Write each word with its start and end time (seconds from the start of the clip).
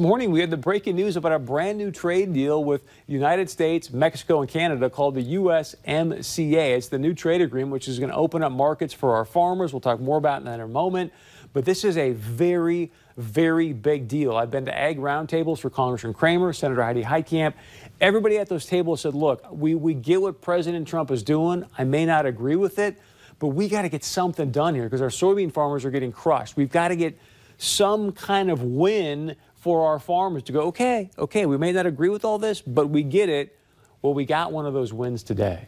morning 0.00 0.30
we 0.30 0.38
had 0.38 0.48
the 0.48 0.56
breaking 0.56 0.94
news 0.94 1.16
about 1.16 1.32
a 1.32 1.40
brand 1.40 1.76
new 1.76 1.90
trade 1.90 2.32
deal 2.32 2.62
with 2.62 2.84
United 3.08 3.50
States, 3.50 3.90
Mexico, 3.90 4.40
and 4.40 4.48
Canada 4.48 4.88
called 4.88 5.16
the 5.16 5.34
USMCA. 5.34 6.76
It's 6.76 6.86
the 6.86 7.00
new 7.00 7.12
trade 7.12 7.40
agreement 7.40 7.72
which 7.72 7.88
is 7.88 7.98
going 7.98 8.12
to 8.12 8.16
open 8.16 8.44
up 8.44 8.52
markets 8.52 8.94
for 8.94 9.16
our 9.16 9.24
farmers. 9.24 9.72
We'll 9.72 9.80
talk 9.80 9.98
more 9.98 10.16
about 10.16 10.44
that 10.44 10.54
in 10.54 10.60
a 10.60 10.68
moment. 10.68 11.12
But 11.52 11.64
this 11.64 11.82
is 11.82 11.96
a 11.96 12.12
very, 12.12 12.92
very 13.16 13.72
big 13.72 14.06
deal. 14.06 14.36
I've 14.36 14.52
been 14.52 14.66
to 14.66 14.78
ag 14.78 14.98
roundtables 14.98 15.58
for 15.58 15.68
Congressman 15.68 16.14
Cramer, 16.14 16.52
Senator 16.52 16.84
Heidi 16.84 17.02
Heitkamp. 17.02 17.54
Everybody 18.00 18.38
at 18.38 18.48
those 18.48 18.66
tables 18.66 19.00
said, 19.00 19.14
look, 19.14 19.44
we, 19.50 19.74
we 19.74 19.94
get 19.94 20.22
what 20.22 20.40
President 20.40 20.86
Trump 20.86 21.10
is 21.10 21.24
doing. 21.24 21.64
I 21.76 21.82
may 21.82 22.06
not 22.06 22.24
agree 22.24 22.54
with 22.54 22.78
it, 22.78 23.00
but 23.40 23.48
we 23.48 23.68
got 23.68 23.82
to 23.82 23.88
get 23.88 24.04
something 24.04 24.52
done 24.52 24.76
here 24.76 24.84
because 24.84 25.02
our 25.02 25.08
soybean 25.08 25.52
farmers 25.52 25.84
are 25.84 25.90
getting 25.90 26.12
crushed. 26.12 26.56
We've 26.56 26.70
got 26.70 26.88
to 26.88 26.96
get 26.96 27.18
some 27.58 28.12
kind 28.12 28.52
of 28.52 28.62
win 28.62 29.34
for 29.60 29.86
our 29.86 29.98
farmers 29.98 30.44
to 30.44 30.52
go, 30.52 30.60
okay, 30.62 31.10
okay, 31.18 31.46
we 31.46 31.56
may 31.56 31.72
not 31.72 31.86
agree 31.86 32.08
with 32.08 32.24
all 32.24 32.38
this, 32.38 32.60
but 32.60 32.88
we 32.88 33.02
get 33.02 33.28
it. 33.28 33.58
Well, 34.02 34.14
we 34.14 34.24
got 34.24 34.52
one 34.52 34.66
of 34.66 34.74
those 34.74 34.92
wins 34.92 35.22
today. 35.22 35.66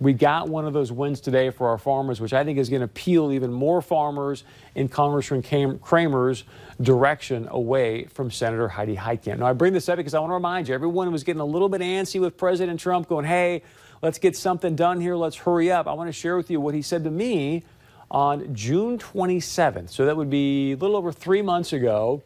We 0.00 0.14
got 0.14 0.48
one 0.48 0.66
of 0.66 0.72
those 0.72 0.90
wins 0.90 1.20
today 1.20 1.50
for 1.50 1.68
our 1.68 1.76
farmers, 1.76 2.22
which 2.22 2.32
I 2.32 2.42
think 2.42 2.58
is 2.58 2.70
going 2.70 2.80
to 2.80 2.86
appeal 2.86 3.32
even 3.32 3.52
more 3.52 3.82
farmers 3.82 4.44
in 4.74 4.88
Congressman 4.88 5.42
Cramer's 5.78 6.44
direction 6.80 7.46
away 7.50 8.04
from 8.06 8.30
Senator 8.30 8.66
Heidi 8.66 8.96
Heitkamp. 8.96 9.40
Now, 9.40 9.46
I 9.46 9.52
bring 9.52 9.74
this 9.74 9.90
up 9.90 9.98
because 9.98 10.14
I 10.14 10.20
want 10.20 10.30
to 10.30 10.34
remind 10.34 10.68
you, 10.68 10.74
everyone 10.74 11.12
was 11.12 11.22
getting 11.22 11.40
a 11.40 11.44
little 11.44 11.68
bit 11.68 11.82
antsy 11.82 12.18
with 12.18 12.38
President 12.38 12.80
Trump 12.80 13.08
going, 13.08 13.26
hey, 13.26 13.62
let's 14.00 14.18
get 14.18 14.34
something 14.36 14.74
done 14.74 15.02
here. 15.02 15.16
Let's 15.16 15.36
hurry 15.36 15.70
up. 15.70 15.86
I 15.86 15.92
want 15.92 16.08
to 16.08 16.12
share 16.12 16.36
with 16.38 16.50
you 16.50 16.62
what 16.62 16.74
he 16.74 16.80
said 16.80 17.04
to 17.04 17.10
me 17.10 17.62
on 18.10 18.54
June 18.54 18.98
27th. 18.98 19.90
So 19.90 20.06
that 20.06 20.16
would 20.16 20.30
be 20.30 20.72
a 20.72 20.76
little 20.76 20.96
over 20.96 21.12
three 21.12 21.42
months 21.42 21.74
ago. 21.74 22.22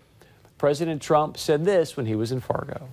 President 0.59 1.03
Trump 1.03 1.37
said 1.37 1.65
this 1.65 1.97
when 1.97 2.07
he 2.07 2.15
was 2.15 2.33
in 2.33 2.41
Fargo. 2.41 2.89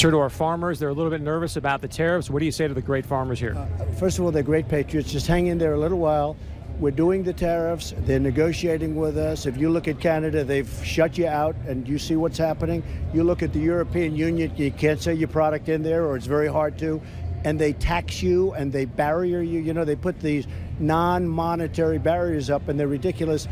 Sure, 0.00 0.10
to 0.10 0.18
our 0.18 0.30
farmers, 0.30 0.78
they're 0.78 0.88
a 0.88 0.92
little 0.92 1.10
bit 1.10 1.20
nervous 1.20 1.56
about 1.56 1.80
the 1.80 1.88
tariffs. 1.88 2.28
What 2.28 2.40
do 2.40 2.44
you 2.44 2.52
say 2.52 2.68
to 2.68 2.74
the 2.74 2.82
great 2.82 3.06
farmers 3.06 3.38
here? 3.38 3.54
Uh, 3.56 3.84
first 3.94 4.18
of 4.18 4.24
all, 4.24 4.30
they're 4.30 4.42
great 4.42 4.68
patriots. 4.68 5.10
Just 5.10 5.26
hang 5.26 5.46
in 5.46 5.58
there 5.58 5.74
a 5.74 5.78
little 5.78 5.98
while. 5.98 6.36
We're 6.80 6.90
doing 6.90 7.22
the 7.22 7.32
tariffs. 7.32 7.94
They're 7.98 8.18
negotiating 8.18 8.96
with 8.96 9.16
us. 9.16 9.46
If 9.46 9.56
you 9.56 9.70
look 9.70 9.86
at 9.86 10.00
Canada, 10.00 10.42
they've 10.42 10.68
shut 10.84 11.16
you 11.16 11.28
out, 11.28 11.54
and 11.68 11.86
you 11.88 11.98
see 11.98 12.16
what's 12.16 12.36
happening. 12.36 12.82
You 13.14 13.22
look 13.22 13.42
at 13.42 13.52
the 13.52 13.60
European 13.60 14.16
Union, 14.16 14.52
you 14.56 14.72
can't 14.72 15.00
sell 15.00 15.14
your 15.14 15.28
product 15.28 15.68
in 15.68 15.82
there, 15.82 16.04
or 16.04 16.16
it's 16.16 16.26
very 16.26 16.48
hard 16.48 16.76
to. 16.78 17.00
And 17.44 17.58
they 17.58 17.74
tax 17.74 18.22
you 18.22 18.52
and 18.54 18.72
they 18.72 18.86
barrier 18.86 19.40
you. 19.40 19.60
You 19.60 19.72
know, 19.72 19.84
they 19.84 19.96
put 19.96 20.18
these 20.18 20.46
non 20.80 21.28
monetary 21.28 21.98
barriers 21.98 22.50
up, 22.50 22.68
and 22.68 22.80
they're 22.80 22.88
ridiculous. 22.88 23.46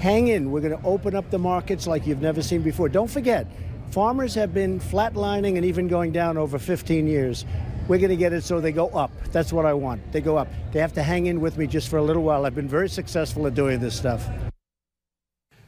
Hang 0.00 0.28
in. 0.28 0.50
We're 0.50 0.62
going 0.62 0.80
to 0.80 0.82
open 0.82 1.14
up 1.14 1.28
the 1.28 1.38
markets 1.38 1.86
like 1.86 2.06
you've 2.06 2.22
never 2.22 2.40
seen 2.40 2.62
before. 2.62 2.88
Don't 2.88 3.10
forget, 3.10 3.46
farmers 3.90 4.34
have 4.34 4.54
been 4.54 4.80
flatlining 4.80 5.56
and 5.56 5.64
even 5.66 5.88
going 5.88 6.10
down 6.10 6.38
over 6.38 6.58
15 6.58 7.06
years. 7.06 7.44
We're 7.86 7.98
going 7.98 8.08
to 8.08 8.16
get 8.16 8.32
it 8.32 8.42
so 8.42 8.62
they 8.62 8.72
go 8.72 8.88
up. 8.88 9.10
That's 9.30 9.52
what 9.52 9.66
I 9.66 9.74
want. 9.74 10.00
They 10.10 10.22
go 10.22 10.38
up. 10.38 10.48
They 10.72 10.80
have 10.80 10.94
to 10.94 11.02
hang 11.02 11.26
in 11.26 11.38
with 11.38 11.58
me 11.58 11.66
just 11.66 11.90
for 11.90 11.98
a 11.98 12.02
little 12.02 12.22
while. 12.22 12.46
I've 12.46 12.54
been 12.54 12.66
very 12.66 12.88
successful 12.88 13.46
at 13.46 13.54
doing 13.54 13.78
this 13.78 13.94
stuff. 13.94 14.26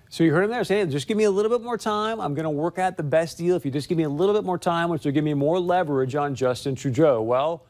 So 0.09 0.25
you 0.25 0.33
heard 0.33 0.45
him 0.45 0.51
there 0.51 0.65
saying, 0.65 0.89
just 0.89 1.09
give 1.09 1.19
me 1.19 1.25
a 1.25 1.31
little 1.31 1.51
bit 1.51 1.63
more 1.63 1.77
time. 1.77 2.19
I'm 2.19 2.33
going 2.33 2.45
to 2.45 2.51
work 2.51 2.79
out 2.79 2.97
the 2.97 3.03
best 3.03 3.37
deal. 3.37 3.55
If 3.55 3.67
you 3.67 3.71
just 3.71 3.91
give 3.91 3.99
me 3.99 4.05
a 4.05 4.09
little 4.09 4.35
bit 4.35 4.45
more 4.45 4.59
time, 4.59 4.89
which 4.89 5.05
will 5.05 5.13
give 5.13 5.25
me 5.25 5.35
more 5.35 5.61
leverage 5.61 6.15
on 6.15 6.35
Justin 6.35 6.75
Trudeau. 6.75 7.21
Well, 7.21 7.67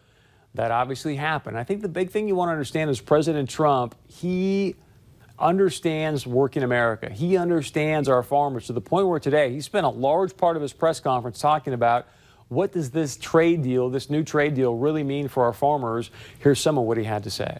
that 0.54 0.70
obviously 0.70 1.16
happened. 1.16 1.58
I 1.58 1.64
think 1.64 1.82
the 1.82 1.88
big 1.88 2.10
thing 2.10 2.28
you 2.28 2.36
want 2.36 2.50
to 2.50 2.52
understand 2.52 2.88
is 2.88 3.00
President 3.00 3.50
Trump, 3.50 3.96
he 4.06 4.76
understands 5.42 6.26
working 6.26 6.62
America. 6.62 7.10
He 7.10 7.36
understands 7.36 8.08
our 8.08 8.22
farmers 8.22 8.66
to 8.68 8.72
the 8.72 8.80
point 8.80 9.08
where 9.08 9.18
today 9.18 9.52
he 9.52 9.60
spent 9.60 9.84
a 9.84 9.90
large 9.90 10.36
part 10.36 10.56
of 10.56 10.62
his 10.62 10.72
press 10.72 11.00
conference 11.00 11.40
talking 11.40 11.74
about 11.74 12.06
what 12.48 12.72
does 12.72 12.90
this 12.90 13.16
trade 13.16 13.62
deal, 13.62 13.90
this 13.90 14.08
new 14.08 14.22
trade 14.22 14.54
deal, 14.54 14.74
really 14.74 15.02
mean 15.02 15.28
for 15.28 15.44
our 15.44 15.52
farmers. 15.52 16.10
Here's 16.38 16.60
some 16.60 16.78
of 16.78 16.84
what 16.84 16.96
he 16.96 17.04
had 17.04 17.24
to 17.24 17.30
say. 17.30 17.58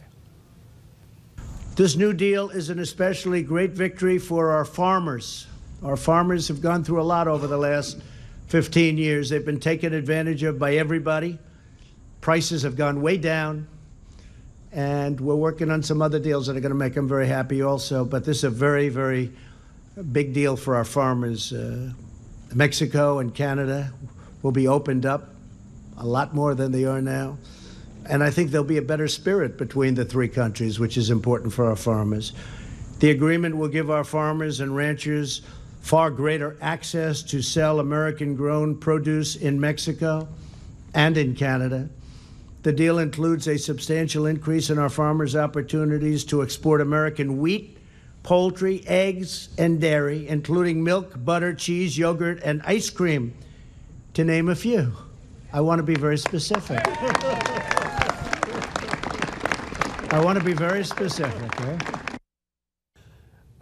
This 1.75 1.97
new 1.97 2.13
deal 2.13 2.51
is 2.51 2.69
an 2.69 2.79
especially 2.79 3.43
great 3.43 3.71
victory 3.71 4.19
for 4.19 4.51
our 4.53 4.65
farmers. 4.65 5.47
Our 5.83 5.97
farmers 5.97 6.49
have 6.49 6.61
gone 6.61 6.85
through 6.85 7.01
a 7.01 7.03
lot 7.03 7.27
over 7.27 7.47
the 7.47 7.57
last 7.57 8.01
15 8.49 8.99
years. 8.99 9.31
They've 9.31 9.45
been 9.45 9.61
taken 9.61 9.95
advantage 9.95 10.43
of 10.43 10.59
by 10.59 10.77
everybody. 10.77 11.39
Prices 12.21 12.63
have 12.63 12.77
gone 12.77 13.01
way 13.01 13.17
down 13.17 13.67
and 14.73 15.21
we're 15.21 15.37
working 15.37 15.71
on 15.71 15.83
some 15.83 16.01
other 16.01 16.19
deals 16.19 16.47
that 16.47 16.57
are 16.57 16.61
going 16.61 16.73
to 16.73 16.79
make 16.79 16.95
them 16.95 17.07
very 17.07 17.27
happy 17.27 17.63
also. 17.63 18.05
But 18.05 18.25
this 18.25 18.39
is 18.39 18.45
a 18.45 18.51
very, 18.51 18.89
very 18.89 19.31
big 20.13 20.33
deal 20.33 20.57
for 20.57 20.77
our 20.77 20.85
farmers. 20.85 21.53
Uh, 21.53 21.93
Mexico 22.55 23.19
and 23.19 23.35
Canada 23.35 23.93
will 24.43 24.53
be 24.53 24.67
opened 24.67 25.05
up 25.05 25.35
a 25.99 26.07
lot 26.07 26.35
more 26.35 26.55
than 26.55 26.73
they 26.73 26.85
are 26.85 27.03
now. 27.03 27.37
And 28.09 28.23
I 28.23 28.31
think 28.31 28.51
there'll 28.51 28.67
be 28.67 28.79
a 28.79 28.83
better 28.83 29.09
spirit 29.09 29.59
between 29.59 29.95
the 29.95 30.05
three 30.05 30.29
countries, 30.29 30.81
which 30.81 30.97
is 30.97 31.11
important 31.11 31.53
for 31.53 31.67
our 31.67 31.77
farmers. 31.77 32.33
The 32.99 33.11
agreement 33.11 33.57
will 33.57 33.69
give 33.69 33.91
our 33.91 34.05
farmers 34.05 34.61
and 34.61 34.75
ranchers 34.75 35.43
far 35.83 36.11
greater 36.11 36.57
access 36.61 37.23
to 37.25 37.43
sell 37.43 37.79
American 37.81 38.37
grown 38.37 38.77
produce 38.77 39.37
in 39.37 39.61
Mexico 39.61 40.29
and 40.95 41.17
in 41.19 41.35
Canada. 41.35 41.89
The 42.63 42.73
deal 42.73 42.99
includes 42.99 43.49
a 43.49 43.59
substantial 43.59 44.27
increase 44.27 44.71
in 44.71 44.79
our 44.79 44.89
farmers' 44.89 45.35
opportunities 45.35 46.23
to 46.25 46.43
export 46.43 46.81
American 46.81 47.39
wheat, 47.39 47.79
poultry, 48.23 48.85
eggs, 48.87 49.49
and 49.59 49.81
dairy, 49.81 50.29
including 50.29 50.85
milk, 50.85 51.25
butter, 51.25 51.55
cheese, 51.55 51.99
yogurt, 51.99 52.41
and 52.45 52.63
ice 52.65 52.89
cream, 52.89 53.35
to 54.15 54.23
name 54.25 54.49
a 54.49 54.55
few. 54.55 54.93
I 55.53 55.61
want 55.61 55.81
to 55.81 55.83
be 55.83 55.97
very 55.97 56.19
specific. 56.19 56.81
I 60.13 60.21
want 60.23 60.39
to 60.39 60.45
be 60.45 60.53
very 60.53 60.85
specific. 60.85 62.12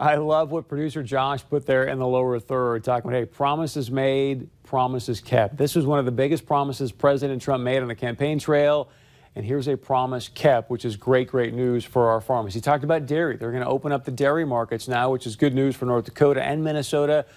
I 0.01 0.15
love 0.15 0.49
what 0.49 0.67
producer 0.67 1.03
Josh 1.03 1.47
put 1.47 1.67
there 1.67 1.83
in 1.83 1.99
the 1.99 2.07
lower 2.07 2.39
third, 2.39 2.83
talking 2.83 3.07
about, 3.07 3.19
hey, 3.19 3.25
promises 3.25 3.91
made, 3.91 4.49
promises 4.63 5.21
kept. 5.21 5.57
This 5.57 5.75
was 5.75 5.85
one 5.85 5.99
of 5.99 6.05
the 6.05 6.11
biggest 6.11 6.47
promises 6.47 6.91
President 6.91 7.39
Trump 7.39 7.63
made 7.63 7.83
on 7.83 7.87
the 7.87 7.93
campaign 7.93 8.39
trail. 8.39 8.89
And 9.35 9.45
here's 9.45 9.67
a 9.67 9.77
promise 9.77 10.27
kept, 10.27 10.71
which 10.71 10.85
is 10.85 10.95
great, 10.95 11.27
great 11.27 11.53
news 11.53 11.85
for 11.85 12.09
our 12.09 12.19
farmers. 12.19 12.55
He 12.55 12.61
talked 12.61 12.83
about 12.83 13.05
dairy. 13.05 13.37
They're 13.37 13.51
going 13.51 13.63
to 13.63 13.69
open 13.69 13.91
up 13.91 14.03
the 14.03 14.11
dairy 14.11 14.43
markets 14.43 14.87
now, 14.87 15.11
which 15.11 15.27
is 15.27 15.35
good 15.35 15.53
news 15.53 15.75
for 15.75 15.85
North 15.85 16.05
Dakota 16.05 16.41
and 16.41 16.63
Minnesota. 16.63 17.27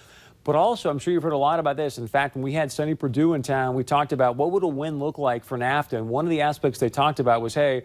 But 0.43 0.55
also, 0.55 0.89
I'm 0.89 0.97
sure 0.97 1.13
you've 1.13 1.21
heard 1.21 1.33
a 1.33 1.37
lot 1.37 1.59
about 1.59 1.77
this. 1.77 1.99
In 1.99 2.07
fact, 2.07 2.33
when 2.33 2.43
we 2.43 2.53
had 2.53 2.71
Sonny 2.71 2.95
Perdue 2.95 3.35
in 3.35 3.43
town, 3.43 3.75
we 3.75 3.83
talked 3.83 4.11
about 4.11 4.37
what 4.37 4.49
would 4.49 4.63
a 4.63 4.67
win 4.67 4.97
look 4.97 5.19
like 5.19 5.45
for 5.45 5.55
NAFTA. 5.55 5.93
And 5.93 6.09
one 6.09 6.25
of 6.25 6.31
the 6.31 6.41
aspects 6.41 6.79
they 6.79 6.89
talked 6.89 7.19
about 7.19 7.43
was, 7.43 7.53
hey, 7.53 7.83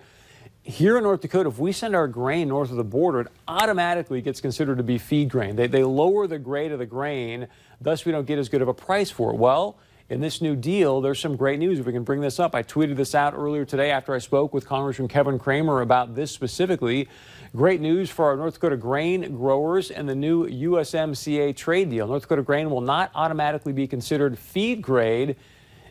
here 0.63 0.97
in 0.97 1.05
North 1.05 1.21
Dakota, 1.21 1.49
if 1.49 1.59
we 1.59 1.73
send 1.73 1.95
our 1.95 2.07
grain 2.07 2.49
north 2.49 2.71
of 2.71 2.77
the 2.77 2.85
border, 2.85 3.21
it 3.21 3.29
automatically 3.49 4.21
gets 4.21 4.41
considered 4.41 4.77
to 4.79 4.85
be 4.85 4.99
feed 4.99 5.31
grain. 5.31 5.57
They, 5.57 5.67
they 5.67 5.85
lower 5.85 6.27
the 6.27 6.39
grade 6.39 6.73
of 6.73 6.79
the 6.79 6.87
grain, 6.87 7.49
thus 7.81 8.05
we 8.05 8.13
don't 8.13 8.27
get 8.27 8.39
as 8.39 8.49
good 8.49 8.63
of 8.63 8.69
a 8.69 8.75
price 8.75 9.11
for 9.11 9.31
it. 9.31 9.37
Well, 9.37 9.79
in 10.11 10.21
this 10.21 10.43
new 10.43 10.57
deal, 10.57 11.01
there's 11.01 11.21
some 11.21 11.37
great 11.37 11.59
news. 11.61 11.79
If 11.79 11.87
we 11.87 11.93
can 11.93 12.03
bring 12.03 12.21
this 12.21 12.41
up, 12.41 12.55
I 12.55 12.63
tweeted 12.63 12.97
this 12.97 13.15
out 13.15 13.33
earlier 13.33 13.65
today 13.65 13.91
after 13.91 14.13
I 14.13 14.19
spoke 14.19 14.53
with 14.53 14.67
Congressman 14.67 15.09
Kevin 15.09 15.39
Cramer 15.39 15.81
about 15.81 16.15
this 16.15 16.33
specifically. 16.33 17.09
Great 17.55 17.81
news 17.81 18.11
for 18.11 18.27
our 18.27 18.37
North 18.37 18.55
Dakota 18.55 18.77
grain 18.77 19.37
growers 19.37 19.91
and 19.91 20.09
the 20.09 20.15
new 20.15 20.47
USMCA 20.47 21.55
trade 21.57 21.91
deal. 21.91 22.09
North 22.09 22.23
Dakota 22.23 22.43
grain 22.43 22.71
will 22.71 22.81
not 22.81 23.13
automatically 23.15 23.73
be 23.73 23.87
considered 23.87 24.37
feed 24.37 24.83
grade 24.83 25.37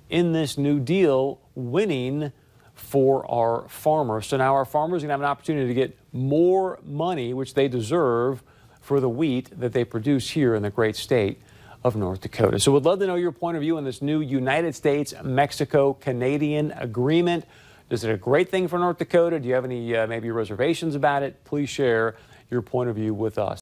in 0.09 0.33
this 0.33 0.57
new 0.57 0.79
deal, 0.79 1.39
winning 1.55 2.33
for 2.79 3.29
our 3.29 3.67
farmers. 3.67 4.25
So 4.27 4.37
now 4.37 4.55
our 4.55 4.65
farmers 4.65 5.03
are 5.03 5.07
going 5.07 5.09
to 5.09 5.13
have 5.13 5.21
an 5.21 5.27
opportunity 5.27 5.67
to 5.67 5.73
get 5.73 5.97
more 6.13 6.79
money, 6.83 7.33
which 7.33 7.53
they 7.53 7.67
deserve, 7.67 8.41
for 8.81 8.99
the 8.99 9.09
wheat 9.09 9.51
that 9.59 9.73
they 9.73 9.83
produce 9.83 10.31
here 10.31 10.55
in 10.55 10.63
the 10.63 10.69
great 10.69 10.95
state 10.95 11.39
of 11.83 11.95
North 11.95 12.21
Dakota. 12.21 12.59
So 12.59 12.71
we'd 12.71 12.83
love 12.83 12.99
to 12.99 13.07
know 13.07 13.15
your 13.15 13.31
point 13.31 13.57
of 13.57 13.61
view 13.61 13.77
on 13.77 13.83
this 13.83 14.01
new 14.01 14.21
United 14.21 14.73
States 14.75 15.13
Mexico 15.23 15.93
Canadian 15.93 16.71
agreement. 16.71 17.45
Is 17.89 18.03
it 18.03 18.11
a 18.11 18.17
great 18.17 18.49
thing 18.49 18.67
for 18.67 18.79
North 18.79 18.97
Dakota? 18.97 19.39
Do 19.39 19.47
you 19.47 19.53
have 19.53 19.65
any 19.65 19.95
uh, 19.95 20.07
maybe 20.07 20.31
reservations 20.31 20.95
about 20.95 21.21
it? 21.23 21.43
Please 21.43 21.69
share 21.69 22.15
your 22.49 22.61
point 22.61 22.89
of 22.89 22.95
view 22.95 23.13
with 23.13 23.37
us. 23.37 23.57